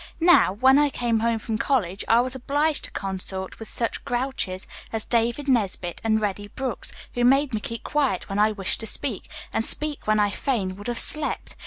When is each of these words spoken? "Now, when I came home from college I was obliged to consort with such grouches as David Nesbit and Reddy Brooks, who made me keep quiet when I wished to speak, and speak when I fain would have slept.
"Now, 0.19 0.53
when 0.53 0.79
I 0.79 0.89
came 0.89 1.19
home 1.19 1.37
from 1.37 1.59
college 1.59 2.03
I 2.07 2.21
was 2.21 2.33
obliged 2.33 2.85
to 2.85 2.89
consort 2.91 3.59
with 3.59 3.69
such 3.69 4.03
grouches 4.03 4.65
as 4.91 5.05
David 5.05 5.47
Nesbit 5.47 6.01
and 6.03 6.19
Reddy 6.19 6.47
Brooks, 6.47 6.91
who 7.13 7.23
made 7.23 7.53
me 7.53 7.59
keep 7.59 7.83
quiet 7.83 8.27
when 8.27 8.39
I 8.39 8.51
wished 8.51 8.79
to 8.79 8.87
speak, 8.87 9.29
and 9.53 9.63
speak 9.63 10.07
when 10.07 10.19
I 10.19 10.31
fain 10.31 10.75
would 10.77 10.87
have 10.87 10.97
slept. 10.97 11.55